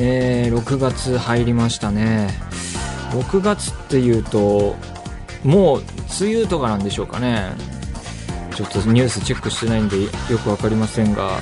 [0.00, 2.30] えー、6月入りましたね。
[3.10, 4.76] 6月っていうと
[5.44, 5.82] もう
[6.20, 7.52] 梅雨とかなんでしょうかね。
[8.54, 10.08] ちょっとニュースチェックしてないんでよ
[10.42, 11.40] く分かりませんが。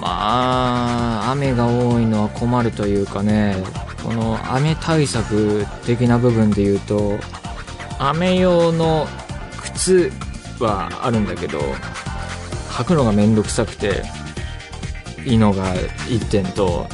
[0.00, 3.56] まあ雨が多いのは困るというかね。
[4.02, 7.18] この雨対策的な部分で言うと
[7.98, 9.06] 雨用の
[9.62, 10.10] 靴
[10.58, 11.60] はあるんだけど
[12.70, 14.02] 履くのがめんどくさくて
[15.24, 15.74] いいのが
[16.08, 16.86] 1点と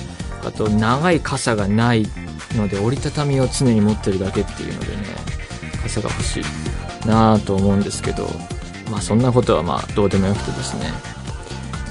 [0.46, 2.06] あと長い傘がない
[2.55, 5.02] ので折りたたみを常に持ってるだけっていうのでね
[5.83, 8.27] 傘が欲しいなぁと思うんですけど
[8.91, 11.17] まあそんなことはまあどうでもよくてですね。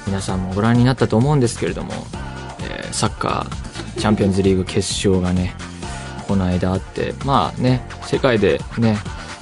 [0.08, 1.94] 皆さんもご覧になったと思うんですけれども、
[2.62, 5.54] えーサッカーチャンピオンズリーグ決勝がね
[6.28, 8.98] この間あってまあね世界でね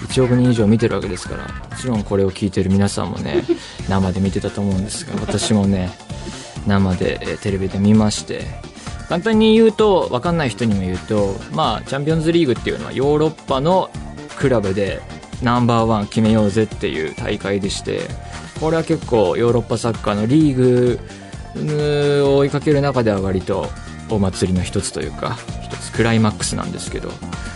[0.08, 3.44] 1億人以上見てるわけですからもちろんこれを聞いてる皆さんもね
[3.88, 5.92] 生で見てたと思うんですが私もね
[6.66, 8.42] 生でえテレビで見まして
[9.10, 13.90] 簡単に言うと分かんない人にも言うとまあチャンピオンズリーグっていうのはヨーロッパの
[14.38, 15.02] クラブで
[15.42, 18.02] ナンバーワン決めようぜっていう大会でして
[18.60, 21.00] これは結構ヨーロッパサッカーのリーグ
[22.26, 23.68] を追いかける中では割と
[24.10, 27.10] お祭りの一つというか一つクライマックスなんですけど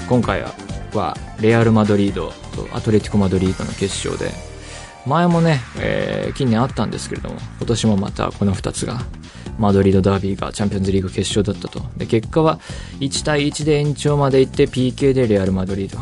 [0.10, 0.52] 今回は
[0.94, 4.32] はレアル・マドリードとアトレティコ・マドリードの決勝で
[5.06, 9.00] 前もね、えー近年あったんですけれども今年もまたこの2つが
[9.58, 11.82] マドリードダービーがチャンピオンズリーグ決勝だったと。
[11.98, 12.60] で結果は
[13.00, 15.98] 1対1で延長まで行って PK でレアル・マドリード。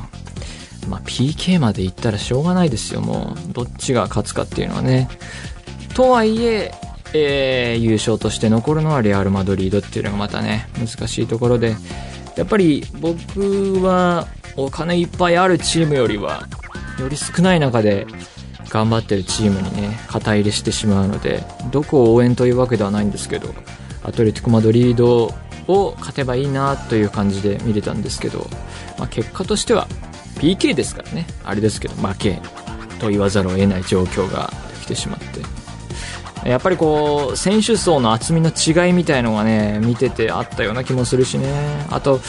[0.89, 3.53] まあ PK まで行ったらしょうがないですよもう。
[3.53, 5.09] どっちが勝つかっていうのはね。
[5.93, 6.71] とはいえ
[7.13, 11.75] えー優勝として残るのはレアル・マドリードっていうのがまたね難しいところで。
[12.35, 14.27] やっぱり僕は
[14.57, 16.47] お金いっぱいあるチームよりは
[16.99, 18.05] より少ない中で
[18.75, 23.47] 頑張ってるチームにね肩入れしてしまうのでどこを応援というわけではないんですけど
[24.03, 25.33] アトレティコ・マドリード
[25.67, 28.47] を勝てばいいなという感じで見れたんですけど、
[28.99, 29.87] まあ、結果としては
[30.35, 31.25] PK ですからね。
[31.45, 32.41] あれですけど負け
[32.99, 36.49] と言わざるを得ない状況ができてしまって。
[36.49, 41.47] やっぱりこう選手層の厚みの違いみたいのがね見ててあったような気もするしね。
[41.89, 42.19] あと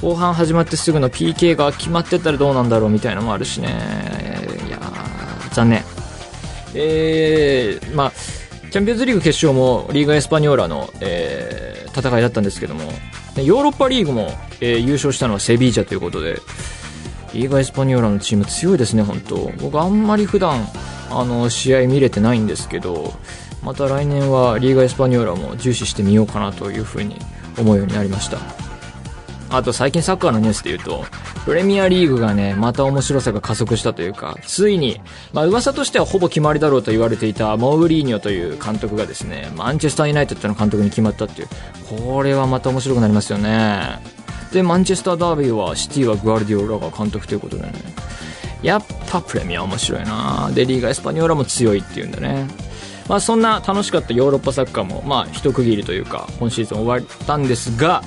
[0.00, 4.49] 後半始まってすぐの PK が決まってたらどうなんだろうみたいなのもあるしね。
[5.68, 5.84] いやー残念
[6.74, 8.12] えー、まあ
[8.70, 12.84] チャンピオンズリーグ決勝もリーガエスパニョーラの、えー戦いだったんですけども
[13.36, 16.38] ヨーロッパリーグも、えー優勝したのはセビージャということで
[17.34, 19.50] リーガエスパニョーラのチーム強いですね本当。
[19.60, 20.68] 僕あんまり普段
[21.10, 23.12] あの試合見れてないんですけど
[23.62, 27.18] また来年はリーガエスパニョーラも重視してみようかなというふうに
[27.58, 28.38] 思うようになりました。
[29.50, 31.04] あと最近サッカーのニュースで言うと、
[31.44, 35.00] プレミアリーグがね、また面白さが加速したというか、ついに、
[35.32, 41.48] まあ噂としてはほぼ決まりだろうと言われていたモウリーニョという監督がですね、マンチェスターユナイテッドの監督に決まったっていう、
[42.06, 44.00] これはまた面白くなりますよね。
[44.52, 47.72] で、マンチェスターダービーは、シティはグアルディオラが監督ということでね、
[48.62, 52.46] やっぱプレミア面白いなで、リーガエスパニョーラも強いっていうんだね。
[53.08, 58.04] まあそんな楽しかったヨーロッパサッカーも、まあ一区切りというか、今シーズン終わったんですが、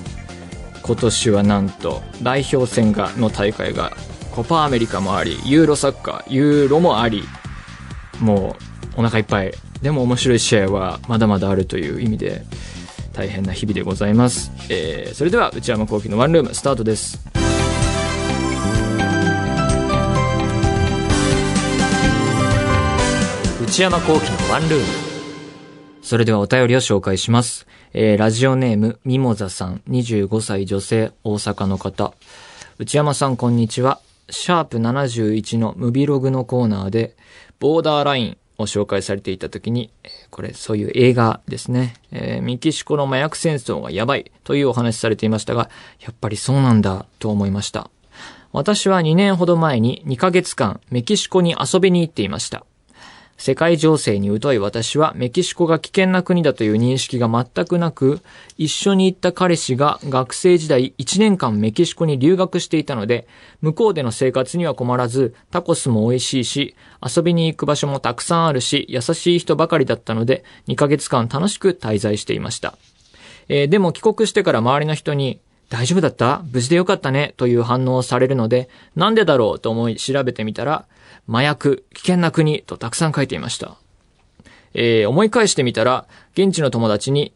[0.84, 3.94] 今年はなんと代表戦がの大会が
[4.32, 7.24] コパアメリカもありユーロサッカーユーロもあり
[8.20, 8.56] も
[8.98, 9.54] うお腹いっぱい。
[9.82, 12.46] でも面白い試合はまだまだあるという意味で
[13.12, 17.20] 大変な日々でございます、えーそれでは内山聖輝のワンルームスタートです。
[23.62, 24.86] 内山聖輝のワンルーム。
[26.02, 27.66] それではお便りを紹介します。
[27.96, 32.16] えー、ラジオネーム、ミモザさん、25歳女性、大阪の方。
[32.80, 34.00] 内山さん、こんにちは。
[34.32, 37.16] シャープ71のムビログのコーナーで、
[37.60, 39.92] ボーダーラインを紹介されていたときに、
[40.32, 41.94] これ、そういう映画ですね。
[42.12, 45.70] えーメキシコの麻薬戦争がやばいというお話しされていましたが、
[46.02, 47.92] やっぱりそうなんだ、と思いました。
[48.54, 52.66] 私は2年ほど前に2ヶ月間、メキシコに遊びに行っていました。
[53.38, 58.22] 世界情勢に疎い私はメキシコが危険な国だという認識が全くなく、
[58.58, 63.28] 一緒に行った彼氏が学生時代1年間メキシコに留学していたので、
[63.62, 66.76] 向こうでの生活には困らず、タコスも美味しいし、
[67.06, 72.78] 遊びに行く場所もたくさんあるし、優しい人ばかりだったので、2ヶ月間楽しく滞在していました。
[73.50, 76.44] えーでも帰国してから周りの人に、大丈夫だった？
[76.52, 77.34] 無事でよかったね？
[77.38, 79.60] という反応をされるので、なんでだろう？
[79.60, 80.86] と思い調べてみたら、
[81.28, 83.76] 麻薬、危険な国とたくさん書いていました。
[84.74, 87.34] えー、思い返してみたら、現地の友達に、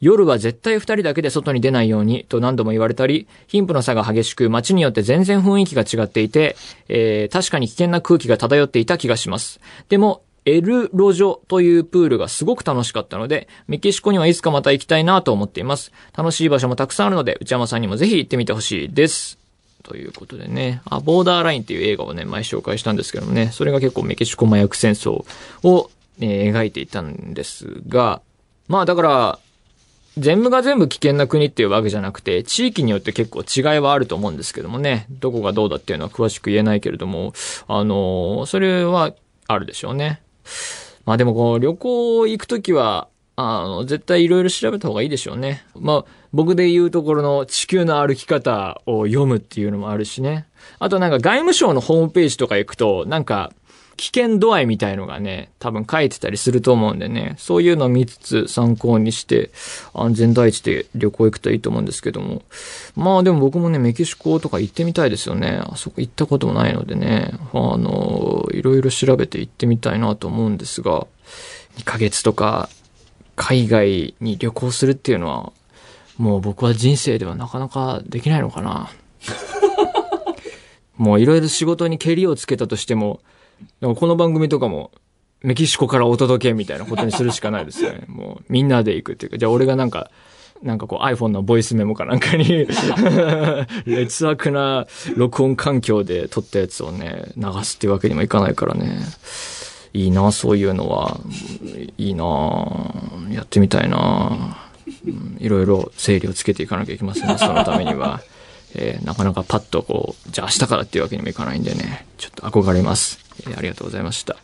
[0.00, 6.56] 夜は絶対二人だけで外に出ないようにと何度も言われたり、貧富の差が激しく街によって全然雰囲気が違っていて、
[6.88, 9.60] えー、確かに危険な空気が漂っていた気がします。
[9.88, 15.92] でも、エルロジョというプールがすごく楽しかったので、メキシコにはいつかまた行きたいなと思っています。
[16.16, 19.38] 楽しい場所もたくさんあるので、内山さんにもぜひ行ってみてほしいです。
[19.82, 25.24] ということでね、あ、ボーダーラインっていう映画をね、前紹介したんですけどもね、それが結構メキシコ麻薬戦争
[25.62, 25.90] を、
[26.20, 28.20] えー描いていたんですが、
[28.66, 29.38] まあだから、
[30.18, 37.32] 全部が全部危険な国っていうわけじゃなくて、地域によって結構違いはあると思うんですけどもね、どこがどうだっていうのは詳しく言えないけれども、
[37.68, 39.14] あのーそれは
[39.46, 40.20] あるでしょうね。
[41.04, 45.64] まあでもこう、旅行行くときは、あの、絶対いろいろ調べた方がいいでしょうね。
[45.74, 50.46] まあ、僕で言うところの地球の歩き方を読むっていうのもあるしね。
[50.80, 53.52] あとなんか外務省のホームページとか行くと、なんか、
[53.98, 59.50] 危険度合いみたいのがね、多分書いてたりすると思うんでね、そういうのを見つつ参考にして、
[59.92, 62.42] 安全第一で旅行行くといいと思うんですけども。
[62.94, 65.60] まあでも僕もね、メキシコとか行ってみたいですよね。
[65.64, 71.08] あそこ行ったこともないのでね、あの、いろいろ調べて行ってみたいなと思うんですが、
[71.78, 72.68] 2ヶ月とか
[73.34, 75.52] 海外に旅行するっていうのは、
[76.18, 78.90] もう僕は人生ではなかなかできないのかな。
[80.96, 83.20] もういろいろ仕事にケリをつけたとしても、
[83.80, 84.90] でもこの番組とかも、
[85.42, 88.04] メキシコからお届けみたいなことにするしかないですよね。
[88.08, 90.10] もうみんなで行くっていうか、じゃあ俺がなんか、
[90.62, 92.66] なんかこう iPhone のボイスメモかなんかに
[93.86, 98.98] 劣悪な録音環境で撮ったやつをね、流すっていうわけにもいかないからね。
[99.94, 101.20] いいな、そういうのは。
[101.96, 102.24] いいな、
[103.30, 104.56] やってみたいな。
[105.06, 108.20] うんいろいろ整理をつけていかなきゃいけませんね、 そのためには。
[108.74, 113.18] えーなかなかパッとこう、じゃあ明日からっていうわけにもいかないんでね、ちょっと憧れます。
[113.46, 114.36] えーありがとうございました。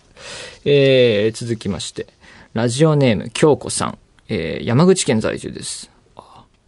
[0.64, 2.06] えー続きまして、
[2.52, 3.98] ラジオネーム、京子さん、
[4.28, 5.90] えー山口県在住です。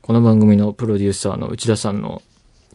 [0.02, 2.22] この番組のプロデューサーの内田さんの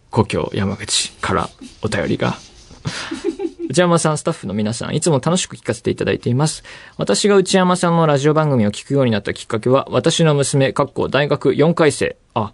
[0.09, 1.49] 故郷山口から
[1.81, 2.35] お便りが。
[3.69, 6.63] 内山さん、スタッフの皆さん、いつも楽しく聞かせていただいています。
[6.97, 12.17] 私が内山さんのラジオ番組を聞くようになったきっかけは、私の娘、かっこ大学4回生。
[12.33, 12.51] あ、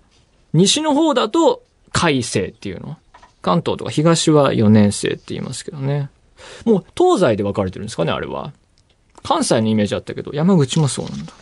[0.54, 2.98] 西の方だと、海生っていうの？
[3.42, 6.10] 関東とか東は4年生って言いますけどね。
[6.66, 8.54] もう東西で分かれてるんですかね、あれは。
[9.24, 11.34] 関西のイメージあったけど、山口もそうなんだ。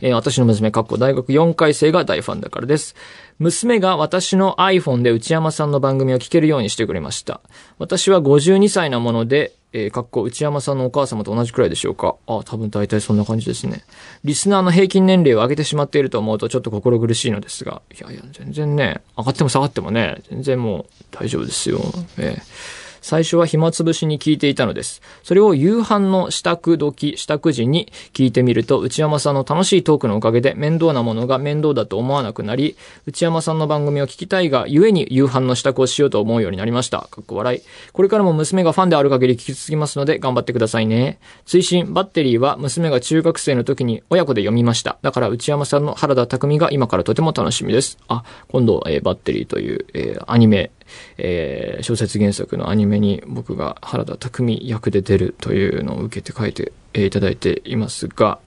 [0.00, 2.94] えー私の娘、かっこ大学4回生が大ファンだからです。
[3.38, 7.40] 娘が私の iPhone で内山さんの番組を聞けるようにしてくれました。
[7.78, 12.16] 私は52歳なもので、えーかっこ内山さんのお母様と同じくらいでしょうか。
[12.26, 13.84] あ、多分大体そんな感じですね。
[14.24, 21.80] リスナーの平均年齢を上げてしまっていると思うとちょっと心苦しいのですが、いやいや、全然ね、上がっても下がってもね、全然もう大丈夫ですよ。
[22.18, 25.02] えー最初は暇つぶしに聞いていたのです。
[25.22, 37.08] それを夕飯の支度時、支度時に聞いてみると、内山さんの楽しいトークのおかげで面倒なものが面倒だと思わなくなり、内山さんの番組を聞きたいが、ゆえに夕飯の支度をしようと思うようになりました。
[37.10, 37.60] かっこ笑い。
[37.92, 41.18] これからも娘がファンである限り聞き続きますので、頑張ってくださいね。
[41.46, 44.98] 追伸、バッテリーは娘が中学生の時に親子で読みました。
[45.02, 47.98] だから内山さんの原田匠が今からとても楽しみです。
[48.08, 50.70] あ、今度、えーバッテリーという、えーアニメ、
[51.16, 58.38] えー小説原作のアニメに僕が原田匠役で出るというのを受けて書いてえいただいていますが、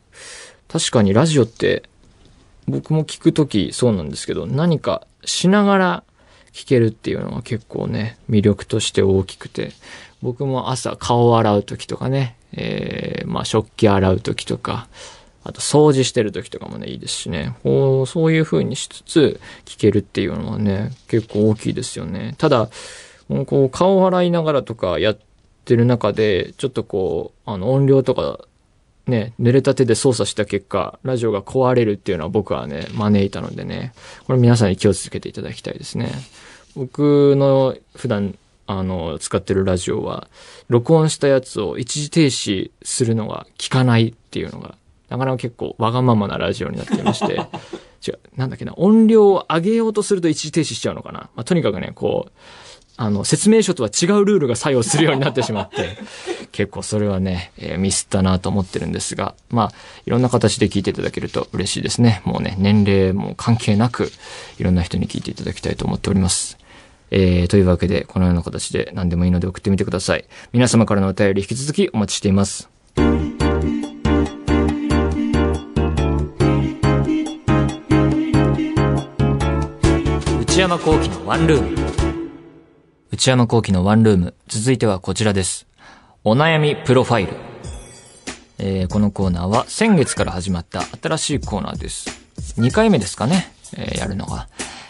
[0.67, 1.83] 確かにラジオって
[2.67, 6.03] 僕も聞くときそうなんですけど、何かしながら
[6.53, 9.71] 聞けるっていうのは結構ね、魅力として大きくて、
[10.21, 14.87] 僕も朝顔を洗うときとかね、えーまあ食器洗うときとか、
[15.43, 17.55] あと掃除してる時とかもね、いいですしね。
[17.63, 22.35] こう、そういう風にしつつ聞けるっていうのはね、結構大きいですよね。
[22.37, 22.69] ただ、
[23.27, 25.17] もうこう、顔を洗いながらとかやっ
[25.65, 28.39] てる中で、ちょっとこう、あの、音量とか、
[29.07, 33.93] ね、濡れた手で操作した結果、ラジオが壊れるっていうのは僕はね、招いたのでね、
[34.25, 36.11] これ皆さんに気をつけていただきたいですね。
[36.75, 40.27] 僕の普段、あの、使ってるラジオは、
[40.69, 44.75] 録音したやつを一時停止するのが効かないっていうのが、
[45.11, 47.33] なかなか結構わがままなラジオになってまして、
[48.07, 51.29] 違う、なんだっけな、音量を上げようとすると一時停止しちゃうのかな。
[51.35, 52.31] まあ、とにかくね、こう、
[52.95, 55.97] あの、説明書とは違うルールが作用するようになってしまって、
[56.53, 59.71] 結構それはね、えーミスったなと思ってるんですが、まあ、
[60.05, 62.21] いろんな形で聞いていただけると嬉しいですね。
[62.23, 64.11] もうね、年齢も関係なく、
[64.59, 66.57] いろんな人に聞いていただきたいと思っております。
[67.11, 70.25] えー、というわけで、このような形で何でもいいので送ってみてください。
[70.53, 72.70] 皆様からのお便り引き続きお待ちしています。
[80.51, 81.77] 内山幸喜のワンルーム。
[83.09, 84.33] 内山幸喜のワンルーム。
[84.49, 85.65] 続いてはこちらです。
[86.25, 87.33] お悩みプロファイル。
[88.59, 92.09] えーこのコーナーは先月から始まった新しいコーナーです。
[92.57, 94.49] 2回目ですかね、えーやるのが。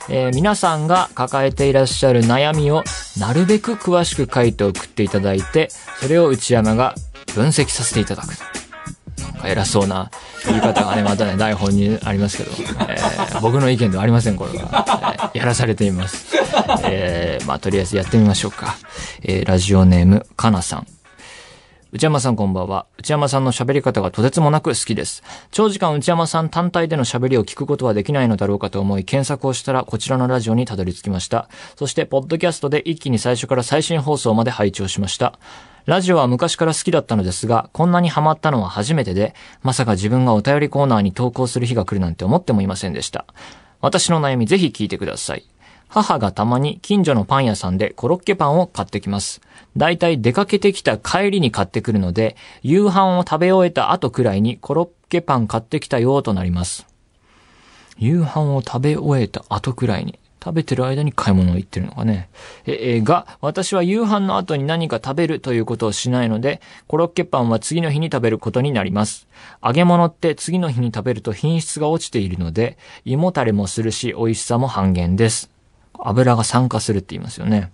[0.10, 2.84] えー皆さんが抱えていらっしゃる悩みを
[3.20, 6.96] なるべく詳しく書いて送っていただいて、それを内山が
[7.36, 8.30] 分析させていただく。
[9.46, 10.10] 偉そうな
[10.46, 12.52] 言い方がね、またね、台本にありますけど、
[12.90, 15.30] えー僕の意見ではありません、これは。
[15.34, 16.36] えーやらされています。
[16.86, 18.76] えーまあ、とりあえずやってみましょうか。
[19.24, 20.88] えーラジオネーム、かなさん。
[21.94, 22.86] 内山さんこんばんは。
[23.00, 25.24] 内山さんの喋り方がとてつもなく好きです。
[25.52, 31.50] 長時間内山さん単体での喋りを聞くことはできないのだろうかと思い、検索をしたらこちらのラジオにたどり着きました。
[31.76, 35.38] そして、ポッドキャストで一気に最初から最新放送まで拝聴しました。
[35.86, 43.26] ラジオは昔から好きだったのですが、こんなにハマったのは初めてで、まさか自分がお便りコーナーに投稿する日が来るなんて思ってもいませんでした。
[43.82, 45.44] 私の悩みぜひ聞いてください。
[45.90, 49.42] 母がたまに近所のパン屋さんでコロッケパンを買ってきます。
[49.78, 56.86] だいたい出かけてきた帰りに買ってくるので、夕飯を食べ終えた後くらいにコロッケパン買ってきたよとなります。
[57.98, 60.20] 夕飯を食べ終えた後くらいに。
[60.44, 62.28] 食べてる間に買い物を行ってるのかね。
[62.66, 69.28] え、えが、私は夕飯の後に何か食べるということをしないので、コロッケパンは次の日に食べることになります。
[69.64, 75.52] 揚げ物って次の日に食べると品質が落ちているので、胃もたれもするし、美味しさも半減です。
[75.94, 77.72] 油が酸化するって言いますよね。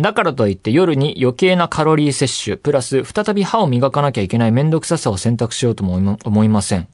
[0.00, 6.88] だからといって夜に余計なカロリー摂取、プラス再び歯を磨かなきゃいけないめんどくささを選択しようとも思いません。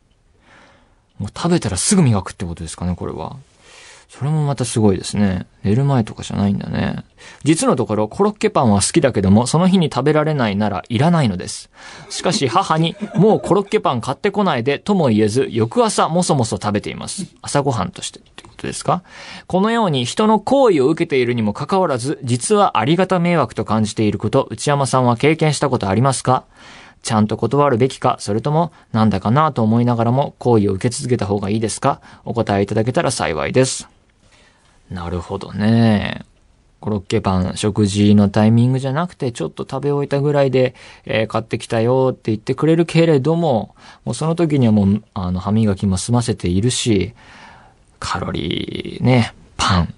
[1.18, 3.36] もう食べたらすぐ磨くってことですかね、これは。
[4.08, 5.46] それもまたすごいですね。
[5.62, 7.04] 寝る前とかじゃないんだね。
[7.44, 11.70] 実のところ、コロッケパンは好きだけども、その日に食べられないならいらないのです。
[12.08, 17.26] しかし母に、もうコロッケパン買ってこないでとも言えず、翌朝もそもそ食べています。
[17.42, 19.02] 朝ごはんとしてってことですか？
[19.46, 26.44] このように人の行為を受けているにもかかわらず、実はありがた迷惑と感じていること、内山さんは経験したことありますか？
[27.02, 32.00] ちゃんと断るべきか、それとも、なんだかなと思いながらも、行為を受け続けた方がいいですか？
[32.24, 33.86] お答えいただけたら幸いです。
[34.90, 36.22] なるほどね。
[36.80, 47.14] コロッケパン、食事のタイミングじゃなくて、ちょっと食べ終えたぐらいで、えー買ってきたよって言ってくれるけれども、もうその時にはもう、あの、歯磨きも済ませているし、
[47.98, 49.94] カロリーね、パン。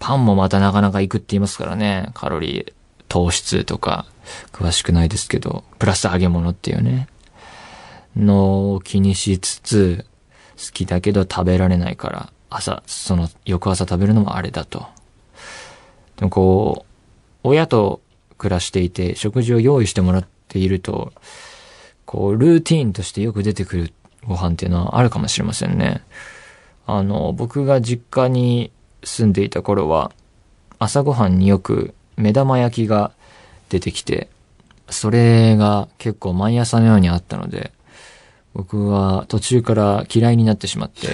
[0.00, 2.10] パンもまたなかなかいくって言いますからね。
[2.14, 2.72] カロリー、
[3.08, 4.06] 糖質とか、
[4.52, 7.06] 詳しくないですけど、プラス揚げ物っていうね。
[8.16, 10.04] のを気にしつつ、
[10.56, 14.86] 好きだけど食べられないから、朝、その、翌朝食べるのもあれだと。
[16.16, 16.92] でもこう、
[17.44, 18.00] 親と
[18.38, 21.12] 暮らしていて、食事を用意してもらっていると、
[22.06, 23.92] こう、ルーティーンとしてよく出てくる
[24.26, 26.02] ご飯っていうのはあるかもしれませんね。
[26.86, 28.70] あの、僕が実家に
[29.04, 30.12] 住んでいた頃は、
[30.78, 33.12] 朝ごはんによく目玉焼きが
[33.68, 34.28] 出てきて、
[34.90, 37.72] それが結構毎朝のようにあったので、
[38.54, 41.08] 僕は途中から嫌いになってしまって、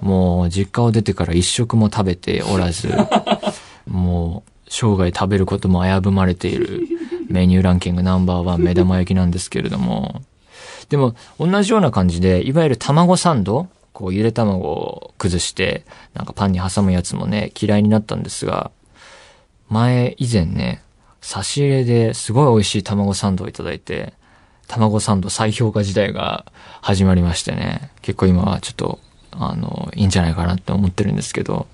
[0.00, 2.88] もう実家を出てから一食も食べておらず、
[3.86, 6.86] もう生涯食べることも危ぶまれている
[7.28, 10.22] メニューランキングナンバーワン目玉焼きなんですけれども、
[10.88, 18.70] でも同じような感じで、いわゆる卵サンドこうゆで卵を崩して、なんかパンに挟むやつもね、嫌いになったんですが、
[19.68, 20.82] 前以前ね、
[21.20, 24.14] 差し入れですごい美味しい卵サンドをいただいて、
[24.68, 26.46] 卵サンド再評価時代が
[26.80, 29.00] 始まりましてね、結構今はちょっと、
[29.32, 31.66] あの、いいんじゃないかなって思ってるんですけど、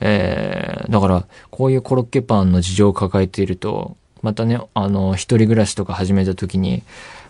[0.00, 6.82] えー、だから、こういうコロッケパンの事情を抱えていると、またね、あの、一人暮らしとか始めた時に、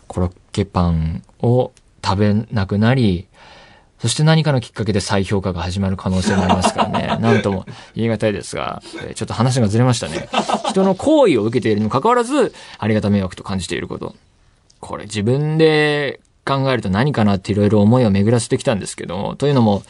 [0.06, 1.72] コロッケパンを
[2.04, 3.26] 食べなくなり、
[4.00, 7.16] そして何かのきっかけで再評価が始まる可能性もありますからね。
[7.20, 10.28] なんとも言い難いですが、えーちょっと話がずれましたね。
[10.70, 14.14] 人の行為を受けているにもかかわらず、ありがた迷惑と感じていること。
[14.80, 19.84] これ自分で考えると何かなっていろいろ思いを巡らせてきたんですけども、というのも、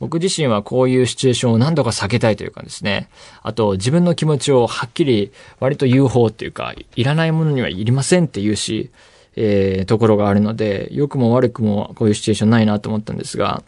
[0.00, 3.08] 僕自身はこういうシチュエーションを何度か避けたいというかですね、
[3.42, 8.90] あと自分の気持ちをはっきり割と言う方っていうか、いらないものにはいりませんって言うし、
[9.36, 13.62] えー、ところがあるので、良くも悪くもこういうシチュエーションないなと思ったんですが、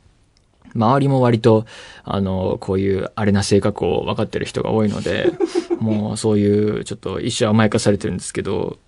[0.75, 1.67] 周りも割と、
[2.05, 5.33] あの、こういうあれな性格を分かってる人が多いので、
[5.81, 8.79] もうそういうちょっと一種甘やかされてるんですけど、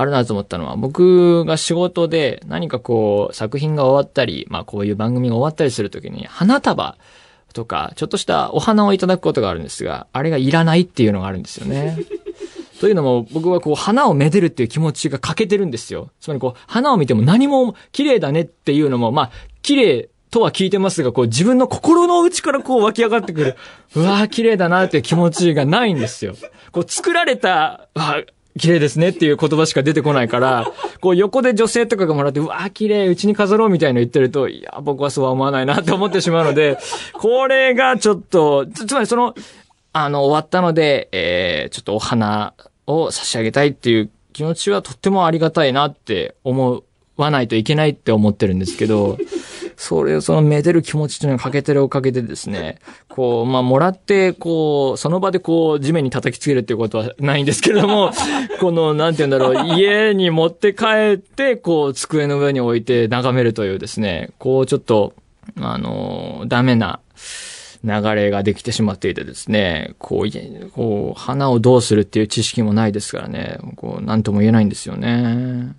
[0.00, 6.96] あるなと思ったのは、僕が仕事で何かこう作品が終わったり、まあこういう番組が終わったりするときに花束
[7.52, 11.98] とか、ちょっとしたお花をいただくことがあるんですが、あれがいらないっていうのがあるんですよね。
[12.80, 16.10] というのも、僕はこう、花をめでるっていう気持ちが欠けてるんですよ。
[16.20, 19.30] つまりこう、花を見ても何も綺麗だねっていうのも、まあ、
[19.62, 23.56] 綺麗とは聞いてますが、こう自分の心の内からこう湧き上がってくる、
[23.96, 26.34] うわー綺麗だなっていう気持ちがないんですよ。
[26.70, 28.22] こう作られた、わ
[28.58, 36.78] 綺麗ですねっていう言葉しか出てこないから、 こう横で女性とかがもらって、うわー綺麗、うちに飾ろうみたいな言ってると、いや、僕はそうは思わないなって思ってしまうので、
[37.14, 39.34] これがちょっと、つつまりその、
[39.92, 42.52] あの、終わったので、えー、ちょっとお花
[42.86, 46.82] を差し上げたいっていう気持ちはとってもありがたいなって思
[47.16, 49.18] わないといけないって思ってるんですけど、
[49.80, 58.10] それをそのめでる気持ちというのが欠けてるおかげでですね、 こう、まあ、もらって、こう、その場でこう、地面に叩きつけるっていうことはないんですけれども、
[58.58, 65.14] この、なんて言うんだろう、家に持って帰って、こう、机の上に置いて眺めるというですね、こう、ちょっと、
[65.60, 66.98] あの、ダメな、
[67.84, 75.74] 流れができてしまっていてですね、こう、こう、花をどうするっていう知識もないですからね、こう、なんとも言えないんですよね。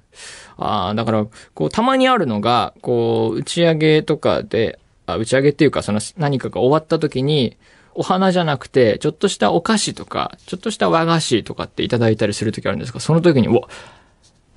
[0.58, 7.58] ああ、だから、こう、たまにあるのが、こう、打ち上げとかで、あ打ち上げっていうか、その何かが終わった時に、
[7.96, 13.62] お花じゃなくて、ちょっとしたお菓子とか、ちょっとした和菓子とかっていただいたりする時あるんですが、その時に、うわ、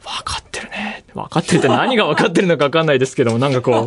[0.04, 1.04] 分かってるね。
[1.14, 3.86] 分かってるって何が分かってるのか分かんないですけども、なんかこ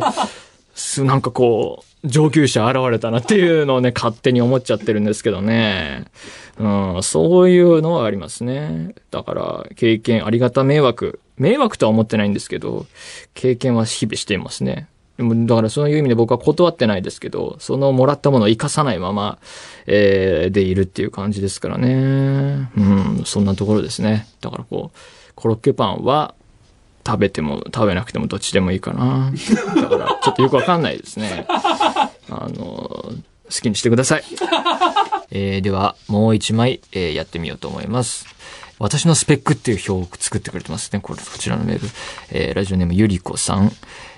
[0.76, 6.04] す、なんかこう、上級者現れたなっていうのをね、 勝手に思っちゃってるんですけどね。
[6.58, 8.94] うん、そういうのはありますね。
[9.10, 11.18] だから、経験、ありがた迷惑。
[11.38, 12.86] 迷惑とは思ってないんですけど、
[13.34, 14.86] 経験は日々していますね。
[15.16, 19.38] でも、だからそういう意味で僕は断ってないですけど、そのもらったものを生かさないまま、
[19.86, 22.68] えー、でいるっていう感じですからね。
[22.76, 24.26] うん、そんなところですね。
[24.42, 24.98] だからこう、
[25.34, 26.34] コロッケパンは、
[27.06, 29.32] 食べても食べなくてもどっちでもいいかな。
[29.76, 31.46] だから、ちょっとよくわかんないですね。
[31.48, 33.12] あの、好
[33.50, 34.24] きにしてください。
[35.30, 38.26] えー、では、もう一枚、えーやってみようと思います。
[38.78, 41.00] 私のスペックっていう表を作ってくれてますね。
[41.00, 41.88] これ、こちらのメール。
[42.30, 43.72] えーラジオネームゆりこさん。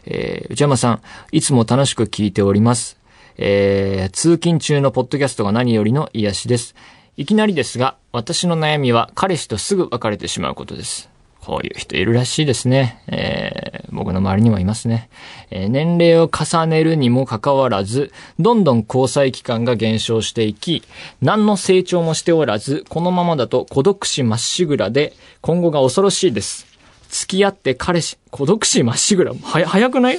[0.07, 1.02] えー内山さん、
[1.33, 2.97] いつも楽しく聞いております。
[3.37, 6.75] えー通勤中のポッドキャストが何よりの癒しです。
[7.16, 11.09] いきなりですが、私の悩みは彼氏とすぐ別れてしまうことです。
[11.49, 13.03] こういう人いるらしいですね。
[13.07, 15.09] えー僕の周りにもいますね。
[15.51, 20.83] えー年齢を重ねるにもかかわらず、どんどん交際期間が減少していき、
[21.23, 26.67] 何の成長もしておらず、このままだと孤独死まっしぐらで、今後が恐ろしいです。
[27.09, 30.19] 付き合って彼氏、孤独死まっしぐら、はや、早くない？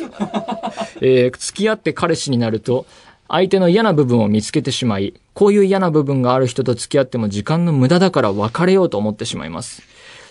[1.01, 2.87] えー付き合って彼氏になると、
[3.27, 9.83] 相手の嫌な部分を見つけてしまい、こういう嫌な部分がある人と付き合っても時間の無駄だから別れようと思ってしまいます。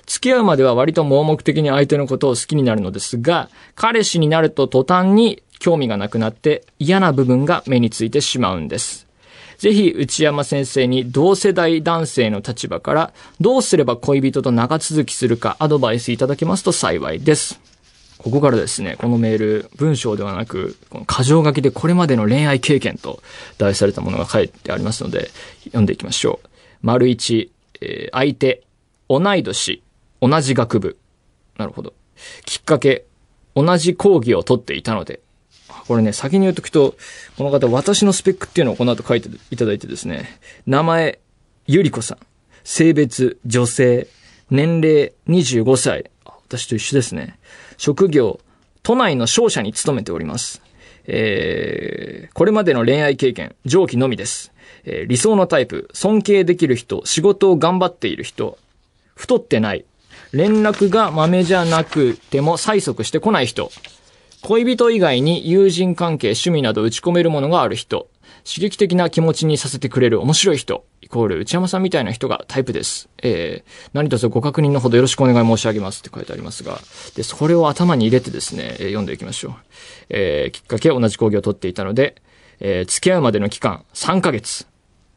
[0.09, 9.07] 付き合うまでは割と盲目的に相手のことを好きになるのですが、彼氏になると途端に興味がなくなって嫌な部分が目についてしまうんです。
[9.59, 17.61] ぜひ内山先生に同世代男性の立場からどうすれば恋人と長続きするかアドバイスいただけますと幸いです。
[18.17, 23.23] ここからですね、このメール、文章ではなく、この箇条書きでこれまでの恋愛経験と
[23.59, 25.31] 題されたものが書いてありますので、
[25.65, 26.49] 読んでいきましょう。
[26.83, 28.65] 丸一、えー相手、
[29.09, 29.83] 同い年、
[30.21, 30.99] 同じ学部。
[31.57, 31.95] なるほど。
[32.45, 33.05] きっかけ、
[33.55, 35.21] 同じ講義を取っていたので。
[35.87, 36.97] これね、先に言うとくと、
[37.37, 41.19] この方、私のスペックっていうのをこの後書いていただいてですね、名前、
[41.67, 42.19] ゆりこさん。
[42.65, 44.09] 性別、女性。
[44.51, 46.11] 年齢、25歳。
[46.25, 47.39] 私と一緒ですね。
[47.77, 48.41] 職業、
[48.83, 50.63] 都内の商社に勤めております。
[51.07, 54.53] えー、これまでの恋愛経験、上記のみです。
[54.85, 58.59] えー理想のタイプ、尊敬できる人、仕事を頑張っている人、
[59.15, 59.85] 太ってない、
[60.33, 63.71] 連絡が豆じゃなくても催促してこない人、
[64.43, 68.09] 恋人以外に友人関係、趣味など打ち込めるものがある人、
[68.45, 73.09] 刺激的な気持ちにさせてくれる面白い人、イコール内山さんみたいな人がタイプです。
[73.23, 76.79] えー、何卒ご確認のほどよろしくお願い申し上げますって書いてありますが、
[77.17, 79.55] で、それを頭に入れてですね、えー読んでいきましょう。
[80.11, 82.17] えー、きっかけ同じ講義を取っていたので、
[82.61, 84.67] えー、付き合うまでの期間3ヶ月。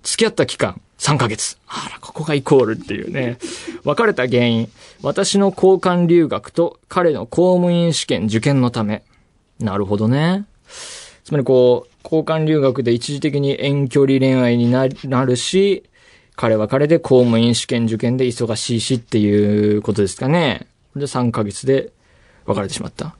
[0.04, 1.58] 付き合った期間3ヶ月。
[1.68, 3.40] あら、ここがイコールっていうね。
[3.84, 4.70] 別れた原因。
[5.02, 9.04] 私の交換留学と彼の公務員試験受験のため。
[9.60, 10.46] なるほどね。
[11.24, 14.86] つまりこう、交換留学で一時的に遠距離恋愛にな
[15.26, 15.84] るし、
[16.36, 20.68] 彼は彼で公務員試験受験で忙しいしっていうことですかね。
[20.96, 21.92] で、3ヶ月で
[22.46, 23.16] 別れてしまった。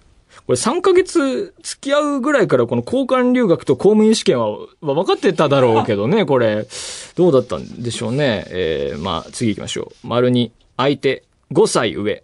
[0.48, 6.68] これ3ヶ月付き合うぐらいからこの交換留学と公務員試験は、まあ分かってただろうけどね、 これ。
[7.16, 8.46] どうだったんでしょうね。
[8.50, 10.08] えー、まあ次行きましょう。
[10.08, 12.24] 丸に、相手、5歳上、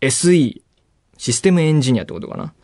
[0.00, 0.62] SE、
[1.16, 2.54] システムエンジニアってことかな。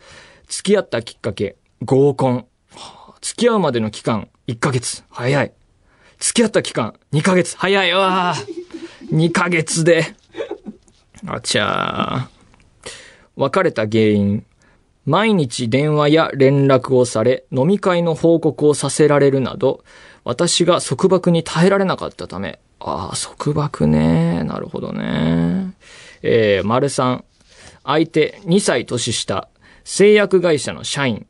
[0.47, 2.35] 付き合ったきっかけ、合コン。
[2.75, 5.03] はあ付き合うまでの期間、1ヶ月。
[5.09, 5.53] 早い。
[6.19, 7.57] 付き合った期間、2ヶ月。
[7.57, 9.15] 早いわー。
[9.15, 10.15] 2ヶ月で。
[11.27, 12.91] あちゃー。
[13.35, 14.45] 別れた原因。
[15.05, 19.83] 毎日電話や連絡をされ、飲み会の報告をさせられるなど、
[20.23, 24.43] 私が束縛に耐えられなかったため、ああ、束縛ね。
[24.43, 25.73] なるほどね。
[26.21, 27.25] えー、丸さん。
[27.83, 29.47] 相手2歳年下、
[29.83, 31.27] 製薬会社の社員。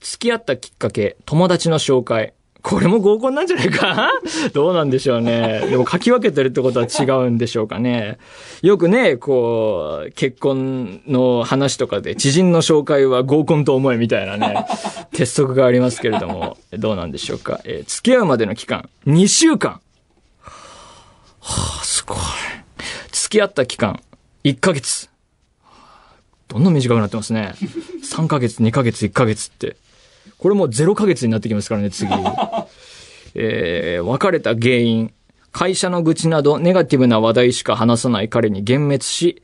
[0.00, 2.32] 付き合ったきっかけ、友達の紹介。
[2.62, 4.10] これも合コンなんじゃないか？
[4.54, 5.66] どうなんでしょうね。
[5.68, 8.18] でも書き分けてるってことは違うんでしょうかね。
[8.62, 14.64] よくね、こう、結婚の話とかで知人の紹介は合コンと思えみたいなね、
[15.12, 17.60] 鉄則がありますけれども、どうなんでしょうか。
[17.64, 19.80] えー、付き合うまでの期間、2週間。
[21.40, 22.18] はあ、すごい。
[23.10, 24.00] 付き合った期間、
[24.44, 25.08] 1ヶ月。
[26.48, 27.54] どんどん短くなってますね。
[28.04, 29.76] 3ヶ月、2ヶ月、1ヶ月って。
[30.42, 32.12] これも0ヶ月になってきますからね、次。
[33.36, 35.12] えー、別れた原因。
[35.52, 39.42] 会社の愚痴などネガティブな話題しか話さない彼に幻滅し、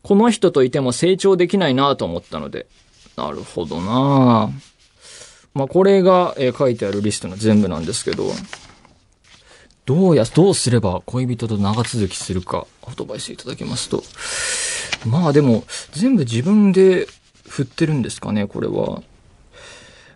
[0.00, 2.66] この人といても成長できないなと思ったので。
[3.14, 4.50] なるほどな
[5.52, 8.32] まあ、これが、えー、書いてあるリストの全部なんですけど、
[9.84, 14.02] どうや、どうすれば恋人と長続きするか、アドバイスいただきますと。
[15.04, 17.06] まあでも、全部自分で
[17.46, 19.02] 振ってるんですかね、これは。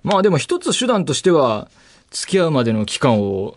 [0.02, 1.68] まあでも一つ手段としては、
[2.10, 3.56] 付き合うまでの期間を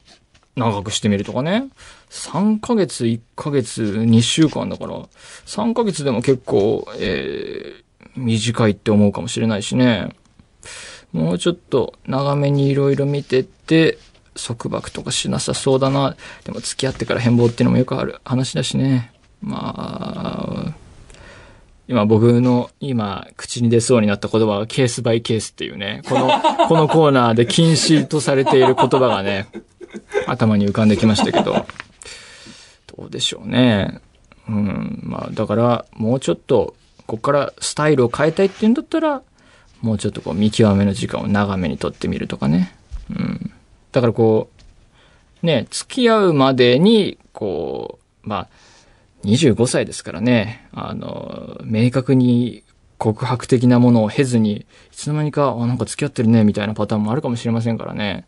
[0.56, 1.68] 長くしてみるとかね。
[2.10, 5.02] 3ヶ月、1ヶ月、2週間だから、
[5.46, 10.16] 3ヶ月でも結構、えー、短いって思うかもしれないしね。
[11.12, 13.98] もうちょっと長めに色々見てって、
[14.36, 16.16] 束縛とかしなさそうだな。
[16.44, 19.12] でも付き合ってから変貌っていうのもよくある話だしね。
[19.42, 20.74] まあ、
[21.88, 26.30] 今僕の今口に出そうになった言葉はケースバイケースっていうね、この、
[26.68, 29.48] このコーナーで禁止とされている言葉がね、
[30.26, 31.66] 頭に浮かんできましたけど、
[32.98, 34.00] どうでしょうね。
[34.50, 36.76] うん、まあだからもうちょっと、
[37.08, 39.22] ここからスタイルを変えたいって言うんだったら、
[39.82, 42.76] もうちょっとこう見極めの時間を長めにとってみるとかね。
[43.12, 43.52] うん。
[43.92, 44.50] だからこ
[45.44, 48.48] う、ね、付き合うまでに、こう、まあ、
[49.24, 52.64] 25歳ですからね、あの、明確に
[52.98, 58.26] 告白的なものを経ずに、いつの間にか、あ、なんか付き合ってるね、みたいなパターンもあるかもしれませんからね。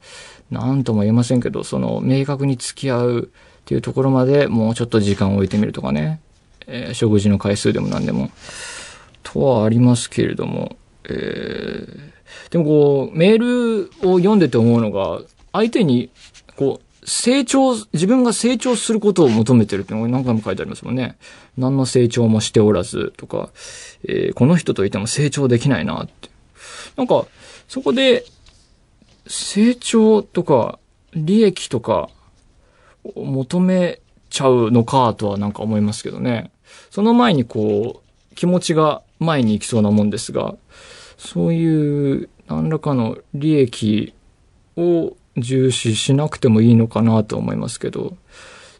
[0.52, 6.20] なんとも言えませんけど、その、明確に付き合うっていうところまでもうちょっと時間を置いてみるとかね。
[6.68, 8.30] えー、食事の回数でも何でも。
[9.24, 10.78] とはありますけれども、
[11.10, 15.22] えー、でもこう、メールを読んでて思うのが、
[15.54, 16.10] 相手に、
[16.56, 21.18] こう、成長、自分が成長することを求めてるっていうのが何回も書いてありますもんね。
[21.58, 23.50] 何の成長もしておらずとか、
[24.04, 26.30] えー、この人といても成長できないなって。
[26.98, 27.26] なんか、
[27.70, 28.26] そこで、
[29.26, 30.80] 成長とか、
[31.14, 32.10] 利益とか、
[33.16, 36.52] 求めちゃうのかとはなんか思いますけどね。
[36.92, 40.56] その前にこう、気持ちが前に行きそうなもんですが、
[41.18, 44.14] そういう何らかの利益
[44.76, 48.18] を重視しなくてもいいのかなと思いますけど、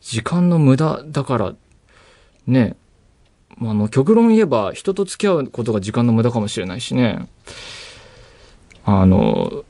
[0.02, 1.56] 時間の無駄だから、
[2.46, 2.76] ね、
[3.62, 7.28] あの、極論言えば人と付き合うことが時間の無駄かもしれないしね、
[8.86, 9.64] あの、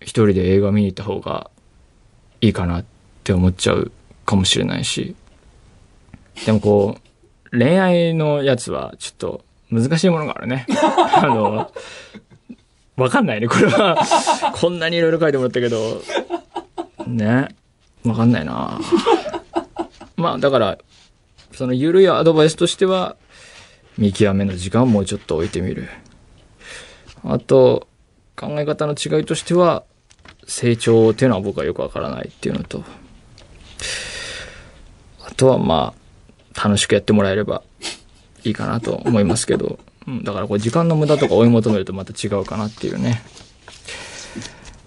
[0.00, 1.50] 一人で映画見に行った方が
[2.40, 2.84] いいかなっ
[3.24, 3.90] て思っちゃう
[4.26, 5.16] かもしれないし、
[6.44, 6.98] でもこ
[7.52, 10.66] う、恋愛のやつはちょっと難しいものがあるね。
[10.68, 11.70] あの、
[12.96, 13.96] わかんないね、これは。
[14.54, 16.02] こんなにいろいろ書いてもらったけど。
[17.06, 17.48] ね。
[18.04, 18.80] わかんないな
[20.16, 20.78] まあ、だから、
[21.52, 23.16] その緩いアドバイスとしては、
[23.98, 25.88] 見極めの時間をもうちょっと置いてみる。
[27.24, 27.88] あと、
[28.36, 29.84] 考え方の違いとしては、
[30.46, 32.84] 成長っていうのは僕はよくわからないっていうのと、
[35.26, 35.94] あとはま
[36.54, 37.62] あ、楽しくやってもらえれば
[38.44, 43.22] いいかなと思いますけど、うん、だからこれ時間の無駄とか追い求めるとまた違うかなっていうね。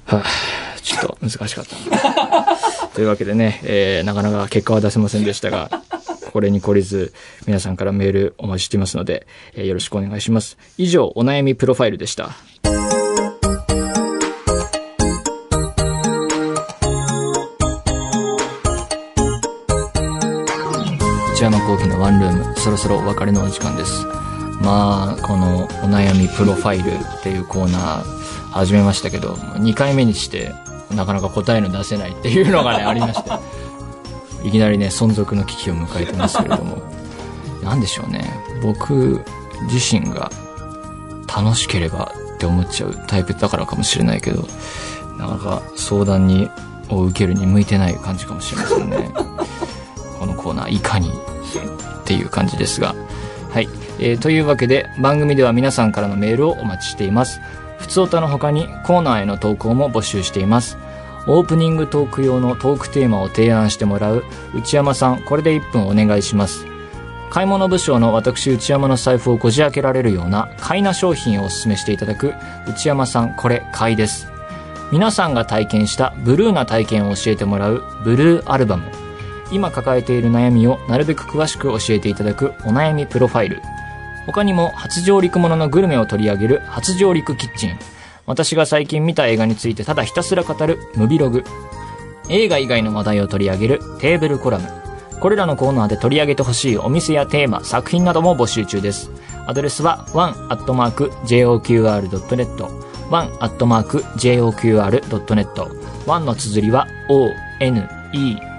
[0.06, 2.58] はあ、ちょっと難しかったな。
[2.94, 5.70] というわけでね、えー、なかなか結果は出せませんでしたが、
[6.32, 7.14] これに懲りず、
[7.46, 10.58] 皆さんからメールお待ちしていますので、えー、よろしくお願いします。
[10.78, 12.36] 以上、お悩みプロファイルでした。
[21.34, 24.27] 内山幸喜のワンルーム、そろそろお別れのお時間です。
[24.62, 28.04] まあ、このお悩みプロファイルっていうコーナー
[28.52, 30.54] 始めましたけど、2回目にして
[30.93, 33.30] なかなか答えの出せないっていうのがね、ありまして、
[34.48, 36.78] いきなりね、存続の危機を迎えてますけれども、
[37.63, 39.24] なんでしょうね、僕
[39.72, 40.32] 自身が
[41.28, 44.48] 楽しければって思っちゃうタイプだからかもしれないけど、
[45.17, 46.50] なかなか相談に
[46.89, 49.12] を受けるに向いてない感じかもしれませんね。
[50.20, 52.96] このコーナー、いかにっていう感じですが、
[53.58, 53.70] はい。
[53.98, 57.41] えーというわけで、番組では皆さんからのメールをお待ちしています。
[57.80, 60.78] ふつおたの他にコーナーへの投稿も募集しています。
[61.26, 66.67] オープニングトーク用のトークテーマを提案してもらう内山さん、これで1分お願いします。
[67.32, 72.36] 買い物部署の私内山の財布をこじ開けられるような買いな商品をお勧めしていただく
[72.67, 74.28] 内山さん、これ買いです。
[74.91, 79.07] 皆さんが体験したブルーな体験を教えてもらうブルーアルバム。
[79.52, 83.62] 今抱えている悩みをなるべく詳しく教えていただくお悩みプロファイル。
[84.26, 87.78] 他にも初上陸もののグルメを取り上げる初上陸キッチン。
[88.26, 91.44] 私が最近見た映画についてただひたすら語るムビログ。
[92.30, 94.68] 映画以外の話題を取り上げるテーブルコラム。
[95.20, 99.10] これらのコーナーで取り上げてほしいお店やテーマ、作品なども募集中です。
[99.48, 100.68] アドレスは one.joqr.net
[103.10, 103.48] one.joqr.net
[106.06, 107.88] one の綴りは one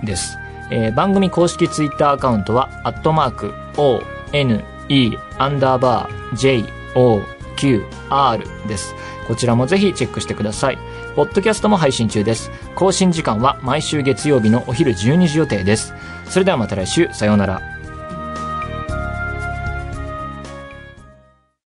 [0.04, 0.38] です。
[0.70, 4.00] えー番組公式ツイッターアカウントは、アットマーク、o,
[4.32, 7.22] n, e, アンダーバー、j, o,
[7.56, 8.94] q, r です。
[9.26, 10.78] こちらもぜひチェックしてください。
[11.14, 12.50] ポッドキャストも配信中です。
[12.74, 15.94] 更新時間は毎週月曜日のお昼12時予定です。
[16.26, 17.77] それではまた来週、さようなら。